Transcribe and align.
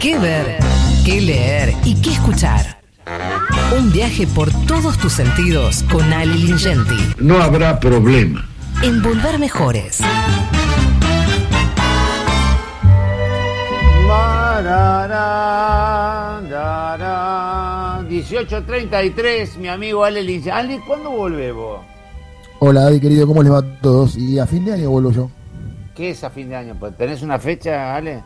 qué 0.00 0.18
ver, 0.18 0.58
qué 1.04 1.20
leer 1.20 1.74
y 1.84 2.00
qué 2.00 2.12
escuchar. 2.12 2.78
Un 3.76 3.90
viaje 3.92 4.26
por 4.26 4.50
todos 4.66 4.98
tus 4.98 5.12
sentidos 5.12 5.82
con 5.90 6.12
Ali 6.12 6.38
Lingenti. 6.38 7.14
No 7.18 7.42
habrá 7.42 7.80
problema. 7.80 8.48
En 8.82 9.02
Volver 9.02 9.38
Mejores. 9.38 10.00
Mararán, 15.18 16.48
darán. 16.50 18.08
18.33, 18.08 19.56
mi 19.56 19.68
amigo 19.68 20.04
Ale 20.04 20.22
Lingenti. 20.22 20.50
Ale, 20.50 20.80
¿cuándo 20.86 21.10
volvés 21.10 21.54
vos? 21.54 21.80
Hola, 22.60 22.86
Adi, 22.86 23.00
querido, 23.00 23.26
¿cómo 23.26 23.42
les 23.42 23.52
va 23.52 23.58
a 23.58 23.80
todos? 23.80 24.16
Y 24.16 24.38
a 24.38 24.46
fin 24.46 24.64
de 24.64 24.72
año 24.74 24.90
vuelvo 24.90 25.12
yo. 25.12 25.30
¿Qué 25.94 26.10
es 26.10 26.24
a 26.24 26.30
fin 26.30 26.48
de 26.48 26.56
año? 26.56 26.76
Pues, 26.78 26.96
¿Tenés 26.96 27.22
una 27.22 27.38
fecha, 27.38 27.94
Ale? 27.94 28.22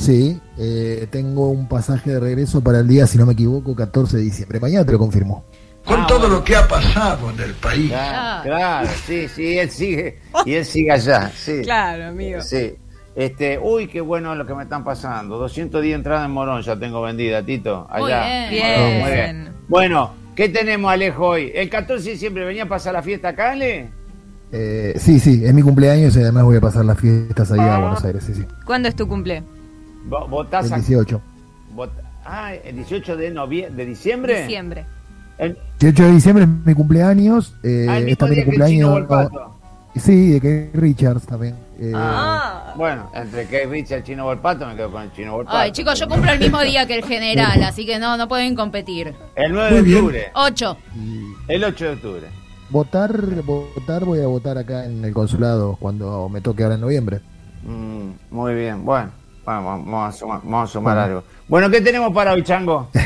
Sí, 0.00 0.40
eh, 0.56 1.06
tengo 1.10 1.50
un 1.50 1.68
pasaje 1.68 2.12
de 2.12 2.20
regreso 2.20 2.62
para 2.62 2.78
el 2.80 2.88
día, 2.88 3.06
si 3.06 3.18
no 3.18 3.26
me 3.26 3.34
equivoco, 3.34 3.76
14 3.76 4.16
de 4.16 4.22
diciembre. 4.22 4.58
Mañana 4.58 4.82
te 4.86 4.92
lo 4.92 4.98
confirmo. 4.98 5.44
Con 5.84 6.00
Ah, 6.00 6.06
todo 6.08 6.20
bueno. 6.20 6.36
lo 6.36 6.44
que 6.44 6.56
ha 6.56 6.66
pasado 6.66 7.30
en 7.30 7.40
el 7.40 7.52
país. 7.54 7.88
Claro, 7.90 8.16
Ah. 8.18 8.40
claro, 8.42 8.88
sí, 9.06 9.28
sí, 9.28 9.58
él 9.58 9.68
sigue. 9.70 10.18
Y 10.46 10.54
él 10.54 10.64
sigue 10.64 10.90
allá, 10.90 11.30
sí. 11.36 11.60
Claro, 11.64 12.06
amigo. 12.06 12.40
Sí. 12.40 12.74
Este, 13.14 13.58
uy, 13.58 13.88
qué 13.88 14.00
bueno 14.00 14.34
lo 14.34 14.46
que 14.46 14.54
me 14.54 14.62
están 14.62 14.84
pasando. 14.84 15.36
210 15.36 15.94
entradas 15.96 16.24
en 16.24 16.30
Morón 16.30 16.62
ya 16.62 16.78
tengo 16.78 17.02
vendida, 17.02 17.44
Tito. 17.44 17.86
Muy 17.98 18.10
Allá. 18.10 18.48
bien. 18.48 18.64
Morón, 18.80 19.00
muy 19.00 19.10
Bien. 19.10 19.48
Bueno, 19.68 20.14
¿qué 20.34 20.48
tenemos, 20.48 20.90
Alejo, 20.90 21.26
hoy? 21.26 21.52
El 21.54 21.68
14 21.68 22.04
de 22.06 22.10
diciembre 22.12 22.44
venía 22.46 22.62
a 22.62 22.68
pasar 22.68 22.94
la 22.94 23.02
fiesta 23.02 23.28
acá, 23.28 23.52
Ale. 23.52 23.90
Eh, 24.52 24.94
sí, 24.98 25.20
sí, 25.20 25.42
es 25.44 25.52
mi 25.52 25.60
cumpleaños 25.60 26.16
y 26.16 26.20
además 26.20 26.44
voy 26.44 26.56
a 26.56 26.60
pasar 26.62 26.86
las 26.86 26.98
fiestas 26.98 27.52
allá 27.52 27.76
a 27.76 27.80
Buenos 27.80 28.02
Aires, 28.04 28.24
sí, 28.24 28.34
sí. 28.34 28.44
¿Cuándo 28.64 28.88
es 28.88 28.96
tu 28.96 29.06
cumple? 29.06 29.42
Vo- 30.08 30.28
¿Votás 30.28 30.66
El 30.66 30.72
a- 30.74 30.76
18. 30.76 31.20
vot- 31.74 31.90
Ah, 32.24 32.54
el 32.54 32.76
18 32.76 33.16
de, 33.16 33.32
novie- 33.32 33.70
de 33.70 33.86
diciembre. 33.86 34.42
Diciembre. 34.42 34.84
El- 35.38 35.56
18 35.78 36.04
de 36.04 36.12
diciembre 36.12 36.44
es 36.44 36.50
mi 36.66 36.74
cumpleaños. 36.74 37.54
Eh, 37.62 37.86
ah, 37.88 37.98
el 37.98 38.08
es 38.10 38.18
también 38.18 38.44
día 38.44 38.52
el 38.54 38.58
que 38.58 38.64
el 38.64 38.70
Chino 38.70 38.88
cumpleaños. 38.92 39.30
Volpato. 39.30 39.56
Sí, 39.96 40.30
de 40.32 40.40
que 40.40 40.70
Richards 40.74 41.26
también. 41.26 41.56
Eh, 41.80 41.92
Ah. 41.94 42.74
Bueno, 42.76 43.10
entre 43.14 43.46
que 43.48 43.66
Richard 43.66 43.96
y 43.98 44.00
el 44.00 44.04
Chino 44.04 44.24
Volpato 44.24 44.66
me 44.66 44.76
quedo 44.76 44.92
con 44.92 45.02
el 45.02 45.12
Chino 45.12 45.32
Volpato. 45.32 45.56
Ay, 45.56 45.72
chicos, 45.72 45.98
yo 45.98 46.06
cumplo 46.08 46.30
el 46.30 46.38
mismo 46.38 46.60
día 46.60 46.86
que 46.86 46.94
el 46.96 47.04
general, 47.04 47.60
así 47.64 47.84
que 47.86 47.98
no, 47.98 48.16
no 48.16 48.28
pueden 48.28 48.54
competir. 48.54 49.14
El 49.34 49.52
9 49.52 49.70
Muy 49.70 49.78
de 49.78 49.82
bien. 49.82 49.96
octubre. 49.98 50.26
8. 50.34 50.76
y 50.94 51.52
El 51.52 51.64
8 51.64 51.84
de 51.86 51.90
octubre. 51.94 52.26
votar, 52.68 53.12
votar, 53.42 54.04
voy 54.04 54.20
a 54.20 54.26
votar 54.28 54.58
acá 54.58 54.84
en 54.84 55.04
el 55.04 55.12
consulado 55.12 55.76
cuando 55.80 56.28
me 56.28 56.40
toque 56.40 56.62
ahora 56.62 56.74
en 56.76 56.82
noviembre. 56.82 57.20
Mm, 57.64 58.10
muy 58.30 58.54
bien, 58.54 58.84
bueno, 58.84 59.10
bueno, 59.44 59.62
vamos 59.64 60.14
a 60.14 60.18
sumar, 60.18 60.40
vamos 60.44 60.70
a 60.70 60.72
sumar 60.72 60.94
Bueno. 60.96 61.08
algo. 61.08 61.24
Bueno, 61.48 61.70
¿qué 61.70 61.80
tenemos 61.80 62.12
para 62.12 62.32
hoy, 62.32 62.42
Chango? 62.42 62.88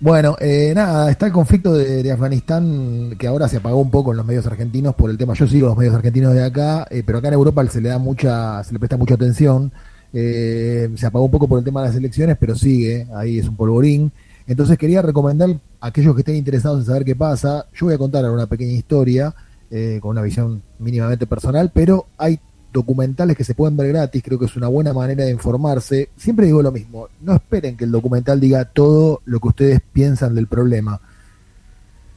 Bueno, 0.00 0.36
eh, 0.38 0.72
nada, 0.76 1.10
está 1.10 1.26
el 1.26 1.32
conflicto 1.32 1.72
de, 1.74 2.04
de 2.04 2.12
Afganistán 2.12 3.16
que 3.18 3.26
ahora 3.26 3.48
se 3.48 3.56
apagó 3.56 3.78
un 3.80 3.90
poco 3.90 4.12
en 4.12 4.18
los 4.18 4.26
medios 4.26 4.46
argentinos 4.46 4.94
por 4.94 5.10
el 5.10 5.18
tema. 5.18 5.34
Yo 5.34 5.48
sigo 5.48 5.66
los 5.66 5.76
medios 5.76 5.92
argentinos 5.92 6.34
de 6.34 6.44
acá, 6.44 6.86
eh, 6.88 7.02
pero 7.04 7.18
acá 7.18 7.26
en 7.26 7.34
Europa 7.34 7.66
se 7.66 7.80
le 7.80 7.88
da 7.88 7.98
mucha, 7.98 8.62
se 8.62 8.72
le 8.72 8.78
presta 8.78 8.96
mucha 8.96 9.14
atención. 9.14 9.72
Eh, 10.12 10.88
se 10.94 11.04
apagó 11.04 11.24
un 11.24 11.32
poco 11.32 11.48
por 11.48 11.58
el 11.58 11.64
tema 11.64 11.82
de 11.82 11.88
las 11.88 11.96
elecciones, 11.96 12.36
pero 12.38 12.54
sigue, 12.54 13.08
ahí 13.12 13.40
es 13.40 13.48
un 13.48 13.56
polvorín. 13.56 14.12
Entonces 14.46 14.78
quería 14.78 15.02
recomendar 15.02 15.50
a 15.80 15.86
aquellos 15.88 16.14
que 16.14 16.20
estén 16.20 16.36
interesados 16.36 16.78
en 16.78 16.86
saber 16.86 17.04
qué 17.04 17.16
pasa. 17.16 17.66
Yo 17.74 17.86
voy 17.86 17.96
a 17.96 17.98
contar 17.98 18.24
ahora 18.24 18.34
una 18.36 18.46
pequeña 18.46 18.74
historia 18.74 19.34
eh, 19.68 19.98
con 20.00 20.12
una 20.12 20.22
visión 20.22 20.62
mínimamente 20.78 21.26
personal, 21.26 21.72
pero 21.74 22.06
hay 22.16 22.38
documentales 22.72 23.36
que 23.36 23.44
se 23.44 23.54
pueden 23.54 23.76
ver 23.76 23.88
gratis, 23.88 24.22
creo 24.22 24.38
que 24.38 24.44
es 24.44 24.56
una 24.56 24.68
buena 24.68 24.92
manera 24.92 25.24
de 25.24 25.30
informarse. 25.30 26.10
Siempre 26.16 26.46
digo 26.46 26.62
lo 26.62 26.72
mismo, 26.72 27.08
no 27.20 27.34
esperen 27.34 27.76
que 27.76 27.84
el 27.84 27.90
documental 27.90 28.40
diga 28.40 28.64
todo 28.66 29.22
lo 29.24 29.40
que 29.40 29.48
ustedes 29.48 29.80
piensan 29.92 30.34
del 30.34 30.46
problema. 30.46 31.00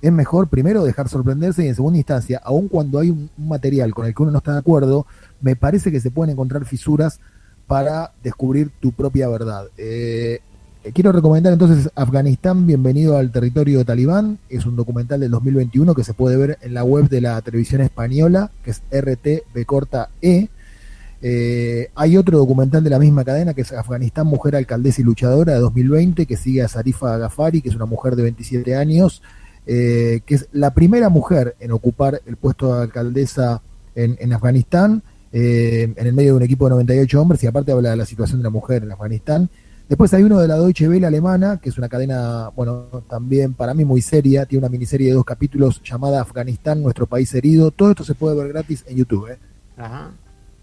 Es 0.01 0.11
mejor 0.11 0.47
primero 0.47 0.83
dejar 0.83 1.09
sorprenderse 1.09 1.63
y 1.63 1.67
en 1.67 1.75
segunda 1.75 1.97
instancia, 1.97 2.41
aun 2.43 2.67
cuando 2.67 2.99
hay 2.99 3.11
un, 3.11 3.29
material 3.37 3.93
con 3.93 4.05
el 4.05 4.15
que 4.15 4.23
uno 4.23 4.31
no 4.31 4.39
está 4.39 4.53
de 4.53 4.59
acuerdo, 4.59 5.05
me 5.41 5.55
parece 5.55 5.91
que 5.91 5.99
se 5.99 6.11
pueden 6.11 6.31
encontrar 6.31 6.65
fisuras 6.65 7.19
para 7.67 8.11
descubrir 8.23 8.71
tu 8.79 8.91
propia 8.91 9.29
verdad. 9.29 9.67
Eh, 9.77 10.41
quiero 10.93 11.11
recomendar 11.11 11.53
entonces 11.53 11.91
Afganistán, 11.95 12.65
bienvenido 12.65 13.17
al 13.17 13.31
territorio 13.31 13.85
talibán. 13.85 14.39
Es 14.49 14.65
un 14.65 14.75
documental 14.75 15.19
del 15.19 15.29
2021 15.31 15.93
que 15.93 16.03
se 16.03 16.13
puede 16.13 16.37
ver 16.37 16.57
en 16.61 16.73
la 16.73 16.83
web 16.83 17.07
de 17.07 17.21
la 17.21 17.39
televisión 17.41 17.81
española, 17.81 18.49
que 18.63 18.71
es 18.71 18.81
RTB 18.91 19.65
E. 20.21 20.49
Eh, 21.23 21.91
hay 21.93 22.17
otro 22.17 22.39
documental 22.39 22.83
de 22.83 22.89
la 22.89 22.97
misma 22.97 23.23
cadena 23.23 23.53
que 23.53 23.61
es 23.61 23.71
Afganistán, 23.71 24.25
Mujer 24.25 24.55
Alcaldesa 24.55 25.01
y 25.01 25.03
Luchadora 25.03 25.53
de 25.53 25.59
2020, 25.59 26.25
que 26.25 26.35
sigue 26.35 26.63
a 26.63 26.67
Sarifa 26.67 27.15
Gafari, 27.17 27.61
que 27.61 27.69
es 27.69 27.75
una 27.75 27.85
mujer 27.85 28.15
de 28.15 28.23
27 28.23 28.75
años, 28.75 29.21
eh, 29.67 30.21
que 30.25 30.35
es 30.35 30.47
la 30.51 30.73
primera 30.73 31.09
mujer 31.09 31.55
en 31.59 31.71
ocupar 31.71 32.21
el 32.25 32.37
puesto 32.37 32.73
de 32.73 32.81
alcaldesa 32.81 33.61
en, 33.93 34.17
en 34.19 34.33
Afganistán, 34.33 35.03
eh, 35.31 35.93
en 35.95 36.07
el 36.07 36.13
medio 36.13 36.31
de 36.31 36.37
un 36.37 36.43
equipo 36.43 36.65
de 36.65 36.71
98 36.71 37.21
hombres, 37.21 37.43
y 37.43 37.47
aparte 37.47 37.71
habla 37.71 37.91
de 37.91 37.97
la 37.97 38.05
situación 38.07 38.39
de 38.39 38.45
la 38.45 38.49
mujer 38.49 38.81
en 38.81 38.91
Afganistán. 38.91 39.49
Después 39.91 40.13
hay 40.13 40.23
uno 40.23 40.39
de 40.39 40.47
la 40.47 40.55
Deutsche 40.55 40.87
Welle 40.87 41.05
alemana, 41.05 41.57
que 41.57 41.67
es 41.67 41.77
una 41.77 41.89
cadena, 41.89 42.47
bueno, 42.55 43.03
también 43.09 43.53
para 43.53 43.73
mí 43.73 43.83
muy 43.83 44.01
seria, 44.01 44.45
tiene 44.45 44.63
una 44.63 44.71
miniserie 44.71 45.09
de 45.09 45.15
dos 45.15 45.25
capítulos 45.25 45.81
llamada 45.83 46.21
Afganistán, 46.21 46.81
nuestro 46.81 47.07
país 47.07 47.33
herido. 47.33 47.71
Todo 47.71 47.89
esto 47.91 48.05
se 48.05 48.15
puede 48.15 48.37
ver 48.37 48.47
gratis 48.53 48.85
en 48.87 48.95
YouTube. 48.95 49.33
¿eh? 49.33 49.37
Ajá. 49.75 50.11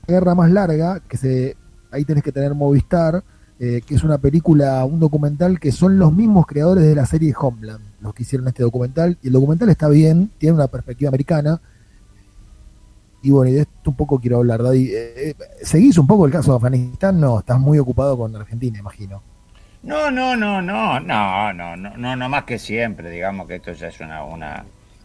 guerra 0.06 0.34
más 0.34 0.50
larga, 0.50 1.00
que 1.00 1.18
se 1.18 1.58
ahí 1.90 2.06
tenés 2.06 2.24
que 2.24 2.32
tener 2.32 2.54
Movistar, 2.54 3.22
eh, 3.60 3.82
que 3.86 3.96
es 3.96 4.02
una 4.02 4.16
película, 4.16 4.82
un 4.86 4.98
documental 4.98 5.60
que 5.60 5.72
son 5.72 5.98
los 5.98 6.10
mismos 6.10 6.46
creadores 6.46 6.84
de 6.84 6.94
la 6.94 7.04
serie 7.04 7.34
Homeland, 7.38 7.84
los 8.00 8.14
que 8.14 8.22
hicieron 8.22 8.48
este 8.48 8.62
documental. 8.62 9.18
Y 9.22 9.26
el 9.26 9.34
documental 9.34 9.68
está 9.68 9.90
bien, 9.90 10.30
tiene 10.38 10.54
una 10.54 10.68
perspectiva 10.68 11.10
americana. 11.10 11.60
Y 13.22 13.30
bueno, 13.30 13.50
y 13.50 13.54
de 13.54 13.60
esto 13.62 13.90
un 13.90 13.96
poco 13.96 14.20
quiero 14.20 14.38
hablar, 14.38 14.62
Daddy. 14.62 14.90
Eh, 14.92 15.30
eh, 15.30 15.34
¿Seguís 15.62 15.98
un 15.98 16.06
poco 16.06 16.26
el 16.26 16.32
caso 16.32 16.52
de 16.52 16.56
Afganistán? 16.56 17.18
No, 17.20 17.40
estás 17.40 17.58
muy 17.58 17.78
ocupado 17.78 18.16
con 18.16 18.34
Argentina, 18.36 18.78
imagino. 18.78 19.22
No, 19.82 20.10
no, 20.10 20.36
no, 20.36 20.60
no, 20.62 21.00
no, 21.00 21.52
no, 21.52 21.76
no, 21.76 21.96
no, 21.96 22.16
no 22.16 22.28
más 22.28 22.44
que 22.44 22.58
siempre, 22.58 23.10
digamos 23.10 23.46
que 23.46 23.56
esto 23.56 23.72
ya 23.72 23.88
es 23.88 24.00
una, 24.00 24.24
una, 24.24 24.64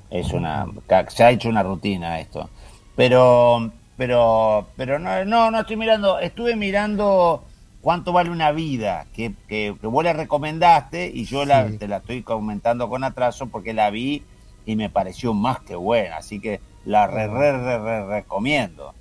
es 0.10 0.32
una, 0.34 0.66
se 1.10 1.24
ha 1.24 1.32
hecho 1.32 1.50
una 1.50 1.64
rutina 1.64 2.20
esto. 2.20 2.50
Pero, 2.96 3.72
pero, 3.98 4.68
pero 4.76 5.00
no, 5.00 5.24
no, 5.26 5.52
no 5.52 5.60
estoy 5.60 5.76
mirando, 5.78 6.20
estuve 6.20 6.56
mirando 6.56 7.44
cuánto 7.82 8.14
vale 8.14 8.30
una 8.32 8.52
vida, 8.52 9.06
que, 9.14 9.34
que, 9.48 9.76
que 9.80 9.88
vos 9.88 10.04
la 10.04 10.14
recomendaste 10.14 11.08
y 11.14 11.26
yo 11.26 11.46
la, 11.46 11.68
Sí. 11.70 11.78
te 11.78 11.88
la 11.88 11.98
estoy 11.98 12.24
comentando 12.24 12.90
con 12.90 13.04
atraso 13.04 13.48
porque 13.48 13.74
la 13.74 13.90
vi 13.92 14.24
y 14.66 14.76
me 14.76 14.90
pareció 14.90 15.34
más 15.34 15.60
que 15.62 15.76
buena, 15.76 16.18
así 16.18 16.40
que 16.40 16.62
la 16.86 17.08
re, 17.08 17.28
re, 17.28 17.52
re, 17.58 17.80
re- 17.80 18.06
recomiendo. 18.08 18.94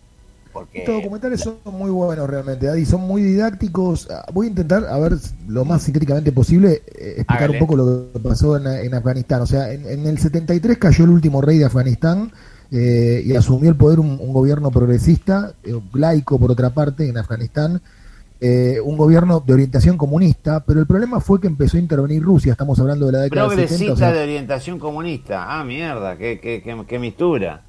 Porque 0.53 0.81
Estos 0.81 0.97
documentales 0.97 1.41
son 1.41 1.57
muy 1.73 1.91
buenos 1.91 2.29
realmente, 2.29 2.69
Adi, 2.69 2.85
son 2.85 3.01
muy 3.03 3.23
didácticos. 3.23 4.09
Ah, 4.11 4.27
Voy 4.35 4.47
a 4.47 4.51
intentar, 4.51 4.85
a 4.85 4.99
ver, 4.99 5.15
lo 5.49 5.65
más 5.65 5.83
sintéticamente 5.83 6.31
posible, 6.31 6.83
eh, 6.95 7.15
explicar 7.17 7.45
Hágale. 7.45 7.53
un 7.55 7.59
poco 7.59 7.77
lo 7.77 8.13
que 8.13 8.19
pasó 8.19 8.57
en, 8.59 8.67
en 8.67 8.93
Afganistán. 8.95 9.41
O 9.41 9.47
sea, 9.47 9.73
en, 9.73 9.87
en 9.89 10.07
el 10.07 10.19
73 10.19 10.77
cayó 10.77 11.05
el 11.05 11.11
último 11.11 11.41
rey 11.41 11.57
de 11.57 11.65
Afganistán 11.65 12.33
eh, 12.71 13.23
y 13.25 13.35
asumió 13.35 13.71
el 13.71 13.77
poder 13.77 13.99
un, 13.99 14.19
un 14.21 14.33
gobierno 14.35 14.71
progresista, 14.71 15.55
eh, 15.65 15.73
laico 15.95 16.39
por 16.39 16.51
otra 16.51 16.69
parte, 16.71 17.09
en 17.09 17.17
Afganistán. 17.17 17.81
eh, 18.41 18.79
un 18.85 18.97
gobierno 18.99 19.41
de 19.41 19.55
orientación 19.55 19.97
comunista, 19.97 20.61
pero 20.67 20.81
el 20.81 20.87
problema 20.87 21.21
fue 21.21 21.41
que 21.41 21.47
empezó 21.47 21.77
a 21.79 21.81
intervenir 21.81 22.23
Rusia, 22.23 22.53
estamos 22.53 22.79
hablando 22.81 23.07
de 23.07 23.13
la 23.13 23.21
década 23.21 23.49
del 23.49 23.69
70. 23.69 23.69
progresista 23.69 23.93
o 23.93 23.97
sea, 23.97 24.13
de 24.13 24.23
orientación 24.23 24.79
comunista. 24.79 25.47
Ah, 25.61 25.65
mierda, 25.65 26.17
qué, 26.19 26.41
qué, 26.41 26.61
qué, 26.63 26.77
qué 26.87 26.99
mistura. 26.99 27.63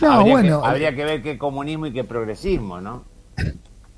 No, 0.00 0.10
habría, 0.12 0.32
bueno, 0.32 0.60
que, 0.62 0.66
habría 0.68 0.94
que 0.96 1.04
ver 1.04 1.22
qué 1.22 1.38
comunismo 1.38 1.86
y 1.86 1.92
qué 1.92 2.04
progresismo, 2.04 2.80
¿no? 2.80 3.04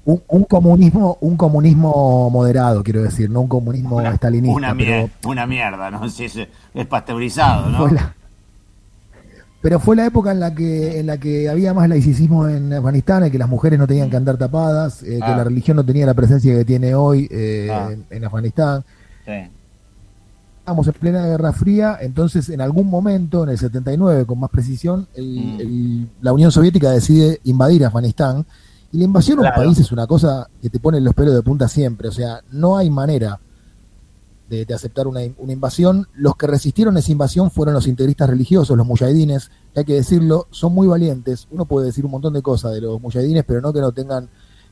un, 0.05 0.23
un 0.29 0.45
comunismo, 0.45 1.19
un 1.21 1.37
comunismo 1.37 2.31
moderado, 2.31 2.83
quiero 2.85 3.03
decir, 3.03 3.29
no 3.29 3.41
un 3.41 3.49
comunismo 3.49 4.01
estalinista. 4.01 4.57
una, 4.57 4.75
pero- 4.77 4.91
mier- 5.07 5.11
una 5.27 5.47
mierda, 5.47 5.91
¿no? 5.91 6.09
Si 6.09 6.25
es, 6.27 6.37
es 6.75 6.87
pasteurizado, 6.87 7.69
¿no? 7.71 7.79
Fue 7.79 7.93
la- 7.93 8.15
pero 9.63 9.81
fue 9.81 9.97
la 9.97 10.07
época 10.07 10.31
en 10.31 10.39
la 10.39 10.55
que 10.55 11.01
en 11.01 11.07
la 11.07 11.19
que 11.19 11.49
había 11.49 11.75
más 11.75 11.89
laicismo 11.89 12.47
en 12.49 12.73
Afganistán, 12.73 13.25
en 13.25 13.33
que 13.33 13.39
las 13.39 13.49
mujeres 13.49 13.81
no 13.81 13.87
tenían 13.89 14.09
que 14.11 14.17
andar 14.17 14.37
tapadas, 14.37 15.03
eh, 15.03 15.17
que 15.19 15.25
Ah. 15.25 15.37
la 15.37 15.43
religión 15.45 15.77
no 15.77 15.85
tenía 15.85 16.07
la 16.07 16.15
presencia 16.15 16.55
que 16.55 16.65
tiene 16.65 16.95
hoy 16.95 17.27
eh, 17.33 17.69
Ah. 17.73 17.89
en, 17.91 18.05
en 18.11 18.25
Afganistán. 18.25 18.85
Sí. 19.25 19.33
Estábamos 20.67 20.89
en 20.89 20.95
plena 20.95 21.25
Guerra 21.25 21.53
Fría, 21.53 21.97
entonces 22.01 22.49
en 22.49 22.61
algún 22.61 22.89
momento, 22.91 23.45
en 23.45 23.51
el 23.51 23.57
79 23.57 24.27
con 24.27 24.41
más 24.41 24.51
precisión, 24.51 25.07
el- 25.15 25.37
Mm. 25.37 25.61
el- 25.61 26.09
la 26.23 26.33
Unión 26.33 26.51
Soviética 26.51 26.91
decide 26.91 27.39
invadir 27.45 27.85
Afganistán. 27.87 28.45
Y 28.91 28.99
la 28.99 29.05
invasión 29.05 29.39
a 29.39 29.43
un 29.43 29.55
país 29.55 29.79
es 29.79 29.93
una 29.93 30.09
cosa 30.09 30.49
que 30.61 30.69
te 30.69 30.81
pone 30.81 31.01
los 31.01 31.15
pelos 31.15 31.35
de 31.35 31.43
punta 31.43 31.69
siempre, 31.69 32.09
o 32.09 32.11
sea, 32.11 32.41
no 32.51 32.77
hay 32.77 32.91
manera 32.91 33.39
de, 34.51 34.65
de 34.65 34.75
aceptar 34.75 35.07
una, 35.07 35.21
una 35.39 35.53
invasión. 35.53 36.09
Los 36.17 36.35
que 36.35 36.49
resistieron 36.49 36.97
esa 36.97 37.13
invasión 37.13 37.53
fueron 37.53 37.73
los 37.73 37.87
integristas 37.87 38.29
religiosos, 38.29 38.77
los 38.77 38.87
mujahidines, 38.89 39.51
que 39.73 39.79
hay 39.81 39.85
que 39.87 39.95
decirlo, 39.95 40.49
son 40.51 40.75
muy 40.75 40.89
valientes. 40.89 41.47
Uno 41.53 41.67
puede 41.67 41.87
decir 41.87 42.05
un 42.05 42.11
montón 42.11 42.33
de 42.33 42.43
cosas 42.43 42.73
de 42.73 42.81
los 42.81 43.01
mujahidines, 43.01 43.45
pero 43.47 43.61
no 43.61 43.73
que 43.73 43.81
no 43.81 43.93
tengan 43.93 44.29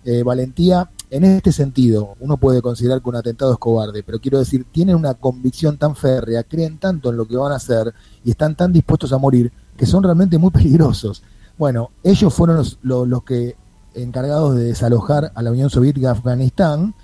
eh, 0.07 0.23
valentía. 0.25 0.91
En 1.15 1.23
este 1.25 1.53
sentido, 1.53 2.17
uno 2.19 2.37
puede 2.39 2.61
considerar 2.61 3.01
que 3.01 3.09
un 3.09 3.15
atentado 3.15 3.53
es 3.53 3.59
cobarde, 3.59 4.03
pero 4.03 4.19
quiero 4.19 4.41
decir, 4.41 4.67
tienen 4.73 4.97
una 4.97 5.15
convicción 5.15 5.79
tan 5.79 5.95
férrea, 5.95 6.43
creen 6.43 6.79
tanto 6.79 7.11
en 7.11 7.17
lo 7.17 7.25
que 7.29 7.37
van 7.37 7.53
a 7.53 7.57
hacer 7.57 7.95
y 8.25 8.33
están 8.33 8.57
tan 8.57 8.73
dispuestos 8.73 9.13
a 9.13 9.19
morir 9.19 9.53
que 9.77 9.87
son 9.87 10.03
realmente 10.03 10.39
muy 10.39 10.51
peligrosos. 10.53 11.23
Bueno, 11.57 11.91
ellos 12.03 12.35
fueron 12.35 12.57
los, 12.57 12.79
los, 12.83 13.07
los 13.07 13.23
que 13.23 13.55
encargados 13.95 14.57
de 14.57 14.65
desalojar 14.65 15.31
a 15.37 15.43
la 15.43 15.53
Unión 15.53 15.71
Soviética 15.71 16.09
de 16.09 16.19
Afganistán, 16.19 16.95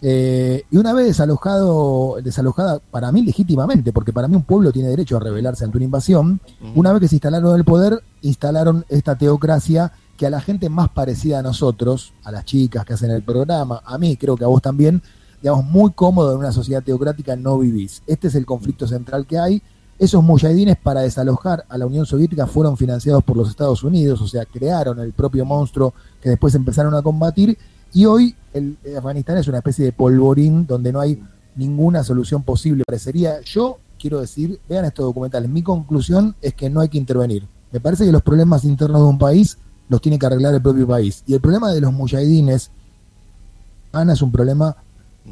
eh, 0.00 0.64
y 0.70 0.76
una 0.76 0.92
vez 0.92 1.06
desalojado, 1.06 2.18
desalojada 2.22 2.78
para 2.78 3.10
mí 3.10 3.22
legítimamente, 3.22 3.92
porque 3.92 4.12
para 4.12 4.28
mí 4.28 4.36
un 4.36 4.44
pueblo 4.44 4.70
tiene 4.70 4.88
derecho 4.88 5.16
a 5.16 5.20
rebelarse 5.20 5.64
ante 5.64 5.78
una 5.78 5.84
invasión, 5.84 6.40
una 6.76 6.92
vez 6.92 7.00
que 7.00 7.08
se 7.08 7.16
instalaron 7.16 7.50
en 7.50 7.56
el 7.56 7.64
poder, 7.64 8.00
instalaron 8.20 8.84
esta 8.88 9.16
teocracia 9.16 9.92
que 10.22 10.26
a 10.28 10.30
la 10.30 10.40
gente 10.40 10.68
más 10.68 10.88
parecida 10.90 11.40
a 11.40 11.42
nosotros, 11.42 12.12
a 12.22 12.30
las 12.30 12.44
chicas 12.44 12.84
que 12.84 12.92
hacen 12.92 13.10
el 13.10 13.24
programa, 13.24 13.82
a 13.84 13.98
mí, 13.98 14.16
creo 14.16 14.36
que 14.36 14.44
a 14.44 14.46
vos 14.46 14.62
también, 14.62 15.02
digamos, 15.42 15.64
muy 15.64 15.90
cómodo 15.90 16.30
en 16.30 16.38
una 16.38 16.52
sociedad 16.52 16.80
teocrática 16.80 17.34
no 17.34 17.58
vivís. 17.58 18.04
Este 18.06 18.28
es 18.28 18.36
el 18.36 18.46
conflicto 18.46 18.86
central 18.86 19.26
que 19.26 19.40
hay. 19.40 19.60
Esos 19.98 20.22
mujahidines 20.22 20.76
para 20.76 21.00
desalojar 21.00 21.64
a 21.68 21.76
la 21.76 21.86
Unión 21.86 22.06
Soviética 22.06 22.46
fueron 22.46 22.76
financiados 22.76 23.24
por 23.24 23.36
los 23.36 23.50
Estados 23.50 23.82
Unidos, 23.82 24.20
o 24.20 24.28
sea, 24.28 24.44
crearon 24.44 25.00
el 25.00 25.12
propio 25.12 25.44
monstruo 25.44 25.92
que 26.20 26.28
después 26.28 26.54
empezaron 26.54 26.94
a 26.94 27.02
combatir 27.02 27.58
y 27.92 28.04
hoy 28.04 28.36
el, 28.52 28.78
Afganistán 28.96 29.38
es 29.38 29.48
una 29.48 29.58
especie 29.58 29.86
de 29.86 29.90
polvorín 29.90 30.68
donde 30.68 30.92
no 30.92 31.00
hay 31.00 31.20
ninguna 31.56 32.04
solución 32.04 32.44
posible. 32.44 32.84
Parecería, 32.86 33.40
yo 33.40 33.78
quiero 33.98 34.20
decir, 34.20 34.60
vean 34.68 34.84
estos 34.84 35.04
documentales, 35.04 35.50
mi 35.50 35.64
conclusión 35.64 36.36
es 36.40 36.54
que 36.54 36.70
no 36.70 36.80
hay 36.80 36.90
que 36.90 36.98
intervenir. 36.98 37.44
Me 37.72 37.80
parece 37.80 38.04
que 38.04 38.12
los 38.12 38.22
problemas 38.22 38.62
internos 38.62 39.00
de 39.00 39.08
un 39.08 39.18
país 39.18 39.58
los 39.88 40.00
tiene 40.00 40.18
que 40.18 40.26
arreglar 40.26 40.54
el 40.54 40.62
propio 40.62 40.86
país. 40.86 41.22
Y 41.26 41.34
el 41.34 41.40
problema 41.40 41.72
de 41.72 41.80
los 41.80 41.92
mujahidines, 41.92 42.70
Ana, 43.92 44.14
es 44.14 44.22
un 44.22 44.32
problema 44.32 44.76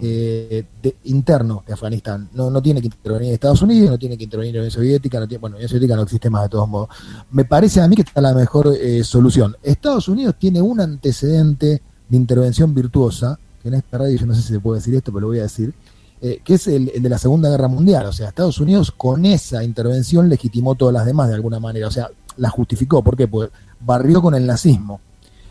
eh, 0.00 0.64
interno 1.04 1.64
de 1.66 1.72
Afganistán. 1.72 2.28
No, 2.34 2.50
no 2.50 2.62
tiene 2.62 2.80
que 2.80 2.86
intervenir 2.86 3.32
Estados 3.32 3.62
Unidos, 3.62 3.90
no 3.90 3.98
tiene 3.98 4.16
que 4.16 4.24
intervenir 4.24 4.54
la 4.54 4.60
Unión 4.60 4.70
Soviética, 4.70 5.18
no 5.18 5.26
tiene, 5.26 5.40
bueno, 5.40 5.54
la 5.54 5.58
Unión 5.58 5.68
Soviética 5.68 5.96
no 5.96 6.02
existe 6.02 6.30
más 6.30 6.42
de 6.44 6.48
todos 6.50 6.68
modos. 6.68 6.88
Me 7.30 7.44
parece 7.44 7.80
a 7.80 7.88
mí 7.88 7.96
que 7.96 8.02
está 8.02 8.20
la 8.20 8.34
mejor 8.34 8.74
eh, 8.80 9.02
solución. 9.02 9.56
Estados 9.62 10.08
Unidos 10.08 10.36
tiene 10.38 10.62
un 10.62 10.80
antecedente 10.80 11.82
de 12.08 12.16
intervención 12.16 12.74
virtuosa, 12.74 13.38
que 13.62 13.68
en 13.68 13.74
esta 13.74 13.98
radio 13.98 14.16
yo 14.16 14.26
no 14.26 14.34
sé 14.34 14.42
si 14.42 14.52
se 14.52 14.60
puede 14.60 14.78
decir 14.78 14.94
esto, 14.94 15.12
pero 15.12 15.22
lo 15.22 15.26
voy 15.28 15.40
a 15.40 15.42
decir, 15.42 15.74
eh, 16.22 16.40
que 16.44 16.54
es 16.54 16.66
el, 16.66 16.86
de 16.86 17.08
la 17.08 17.18
Segunda 17.18 17.48
Guerra 17.48 17.68
Mundial. 17.68 18.06
O 18.06 18.12
sea, 18.12 18.28
Estados 18.28 18.60
Unidos 18.60 18.92
con 18.92 19.24
esa 19.24 19.64
intervención 19.64 20.28
legitimó 20.28 20.74
todas 20.74 20.92
las 20.92 21.06
demás 21.06 21.28
de 21.28 21.34
alguna 21.34 21.58
manera. 21.58 21.88
O 21.88 21.90
sea, 21.90 22.08
la 22.36 22.50
justificó. 22.50 23.02
¿Por 23.02 23.16
qué? 23.16 23.26
Pues 23.26 23.50
barrió 23.80 24.22
con 24.22 24.34
el 24.34 24.46
nazismo. 24.46 25.00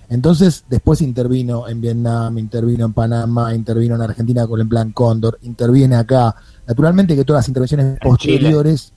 Entonces, 0.10 0.66
después 0.68 1.02
intervino 1.02 1.68
en 1.68 1.82
Vietnam, 1.82 2.38
intervino 2.40 2.86
en 2.86 2.94
Panamá, 2.94 3.54
intervino 3.54 3.96
en 3.96 4.02
Argentina 4.02 4.48
con 4.48 4.60
el 4.60 4.68
Plan 4.68 4.92
Cóndor, 4.92 5.38
interviene 5.44 5.96
acá. 5.96 6.36
Naturalmente 6.68 7.16
que 7.16 7.24
todas 7.24 7.42
las 7.42 7.48
intervenciones 7.48 8.00
posteriores 8.00 8.94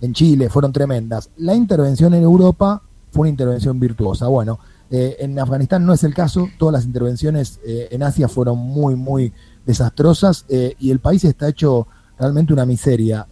en 0.00 0.12
Chile 0.12 0.50
fueron 0.50 0.72
tremendas. 0.72 1.30
La 1.36 1.54
intervención 1.54 2.14
en 2.14 2.24
Europa 2.24 2.82
fue 3.12 3.22
una 3.22 3.30
intervención 3.30 3.78
virtuosa. 3.78 4.26
Bueno, 4.26 4.58
eh, 4.90 5.16
en 5.20 5.38
Afganistán 5.38 5.86
no 5.86 5.92
es 5.92 6.04
el 6.04 6.14
caso, 6.14 6.48
todas 6.58 6.72
las 6.72 6.84
intervenciones 6.84 7.60
eh, 7.66 7.88
en 7.90 8.02
Asia 8.02 8.28
fueron 8.28 8.58
muy, 8.58 8.94
muy 8.94 9.32
desastrosas 9.64 10.44
eh, 10.48 10.74
y 10.78 10.90
el 10.90 11.00
país 11.00 11.24
está 11.24 11.48
hecho 11.48 11.88
realmente 12.18 12.52
una 12.52 12.66
miseria. 12.66 13.26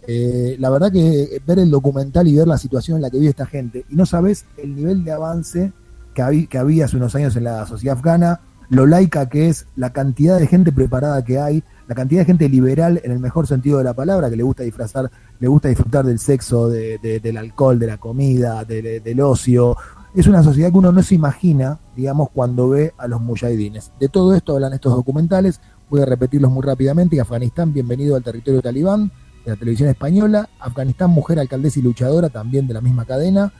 la 0.59 0.69
verdad 0.69 0.91
que 0.91 1.41
ver 1.45 1.59
el 1.59 1.71
documental 1.71 2.27
y 2.27 2.35
ver 2.35 2.47
la 2.47 2.57
situación 2.57 2.97
en 2.97 3.01
la 3.01 3.09
que 3.09 3.17
vive 3.17 3.29
esta 3.29 3.45
gente, 3.45 3.85
y 3.89 3.95
no 3.95 4.05
sabes 4.05 4.45
el 4.57 4.75
nivel 4.75 5.03
de 5.03 5.11
avance 5.11 5.73
que, 6.13 6.47
que 6.47 6.57
había 6.57 6.85
hace 6.85 6.97
unos 6.97 7.15
años 7.15 7.35
en 7.35 7.45
la 7.45 7.65
sociedad 7.65 7.97
afgana, 7.97 8.41
lo 8.69 8.85
laica 8.85 9.29
que 9.29 9.49
es, 9.49 9.67
la 9.75 9.91
cantidad 9.91 10.39
de 10.39 10.47
gente 10.47 10.71
preparada 10.71 11.23
que 11.23 11.39
hay, 11.39 11.63
la 11.87 11.95
cantidad 11.95 12.21
de 12.21 12.25
gente 12.25 12.49
liberal 12.49 12.99
en 13.03 13.11
el 13.11 13.19
mejor 13.19 13.47
sentido 13.47 13.77
de 13.77 13.83
la 13.83 13.93
palabra, 13.93 14.29
que 14.29 14.35
le 14.35 14.43
gusta 14.43 14.63
disfrazar, 14.63 15.11
le 15.39 15.47
gusta 15.47 15.69
disfrutar 15.69 16.05
del 16.05 16.19
sexo, 16.19 16.67
del 16.69 17.37
alcohol, 17.37 17.77
de 17.77 17.87
la 17.87 17.97
comida, 17.97 18.63
del 18.65 19.21
ocio, 19.21 19.77
es 20.15 20.27
una 20.27 20.41
sociedad 20.43 20.71
que 20.71 20.77
uno 20.77 20.93
no 20.93 21.03
se 21.03 21.13
imagina, 21.13 21.77
digamos, 21.95 22.29
cuando 22.29 22.69
ve 22.69 22.93
a 22.97 23.05
los 23.07 23.19
mujahidines. 23.19 23.91
De 23.99 24.07
todo 24.07 24.33
esto 24.33 24.53
hablan 24.53 24.71
estos 24.71 24.93
documentales, 24.93 25.59
voy 25.89 26.01
a 26.01 26.05
repetirlos 26.05 26.51
muy 26.51 26.63
rápidamente. 26.63 27.19
Afganistán, 27.19 27.73
bienvenido 27.73 28.15
al 28.15 28.23
territorio 28.23 28.61
talibán, 28.61 29.11
de 29.43 29.51
la 29.51 29.57
televisión 29.57 29.89
española. 29.89 30.49
Afganistán, 30.59 31.11
mujer 31.11 31.39
alcaldesa 31.39 31.79
y 31.79 31.83
luchadora, 31.83 32.29
también 32.29 32.67
de 32.67 32.73
la 32.73 32.81
misma 32.81 33.05
cadena. 33.05 33.51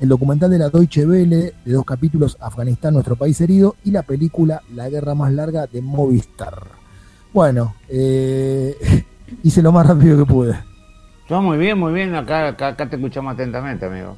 El 0.00 0.08
documental 0.08 0.50
de 0.50 0.58
la 0.58 0.68
Deutsche 0.68 1.06
Welle, 1.06 1.54
de 1.64 1.72
dos 1.72 1.84
capítulos, 1.84 2.36
Afganistán, 2.40 2.94
nuestro 2.94 3.16
país 3.16 3.40
herido. 3.40 3.76
Y 3.84 3.90
la 3.90 4.02
película 4.02 4.62
La 4.74 4.88
guerra 4.88 5.14
más 5.14 5.32
larga 5.32 5.66
de 5.66 5.80
Movistar. 5.80 6.62
Bueno, 7.32 7.76
eh, 7.88 9.04
hice 9.42 9.62
lo 9.62 9.72
más 9.72 9.86
rápido 9.86 10.18
que 10.18 10.24
pude. 10.24 10.58
Todo 11.28 11.40
muy 11.42 11.56
bien, 11.56 11.78
muy 11.78 11.92
bien. 11.92 12.14
Acá, 12.14 12.48
acá 12.48 12.74
te 12.74 12.96
escuchamos 12.96 13.34
atentamente, 13.34 13.86
amigo. 13.86 14.16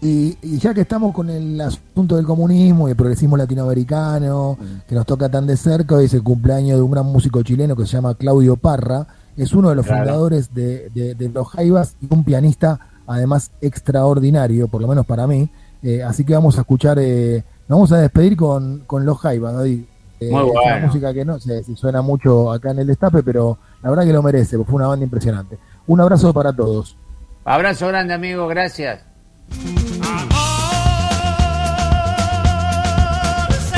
Y, 0.00 0.58
ya 0.58 0.72
que 0.72 0.82
estamos 0.82 1.12
con 1.12 1.28
el 1.28 1.60
asunto 1.60 2.16
del 2.16 2.24
comunismo 2.24 2.86
y 2.86 2.92
el 2.92 2.96
progresismo 2.96 3.36
latinoamericano, 3.36 4.56
mm. 4.60 4.88
que 4.88 4.94
nos 4.94 5.06
toca 5.06 5.28
tan 5.28 5.46
de 5.46 5.56
cerca, 5.56 5.96
hoy 5.96 6.04
es 6.04 6.14
el 6.14 6.22
cumpleaños 6.22 6.76
de 6.76 6.82
un 6.82 6.90
gran 6.90 7.06
músico 7.06 7.42
chileno 7.42 7.74
que 7.74 7.84
se 7.84 7.92
llama 7.92 8.14
Claudio 8.14 8.56
Parra, 8.56 9.06
es 9.36 9.52
uno 9.52 9.70
de 9.70 9.76
los 9.76 9.86
fundadores 9.86 10.52
de, 10.52 11.30
Los 11.32 11.48
Jaivas 11.48 11.96
y 12.00 12.12
un 12.12 12.24
pianista 12.24 12.78
además 13.06 13.50
extraordinario, 13.60 14.68
por 14.68 14.82
lo 14.82 14.88
menos 14.88 15.06
para 15.06 15.26
mí. 15.26 15.48
Eh, 15.82 16.02
así 16.02 16.24
que 16.24 16.34
vamos 16.34 16.58
a 16.58 16.62
escuchar, 16.62 16.98
eh, 17.00 17.44
nos 17.68 17.78
vamos 17.78 17.92
a 17.92 17.98
despedir 17.98 18.36
con, 18.36 18.80
con 18.80 19.06
Los 19.06 19.18
Jaivas, 19.18 19.64
eh, 19.64 19.84
Es 20.20 20.30
una 20.32 20.86
música 20.86 21.14
que 21.14 21.24
no 21.24 21.38
sé 21.38 21.62
si 21.62 21.76
suena 21.76 22.02
mucho 22.02 22.50
acá 22.50 22.72
en 22.72 22.80
el 22.80 22.88
destape, 22.88 23.22
pero 23.22 23.58
la 23.82 23.90
verdad 23.90 24.04
que 24.04 24.12
lo 24.12 24.22
merece, 24.22 24.56
porque 24.56 24.70
fue 24.70 24.80
una 24.80 24.88
banda 24.88 25.04
impresionante. 25.04 25.56
Un 25.86 26.00
abrazo 26.00 26.34
para 26.34 26.52
todos. 26.52 26.96
Abrazo 27.44 27.86
grande, 27.86 28.14
amigo, 28.14 28.46
gracias. 28.48 29.00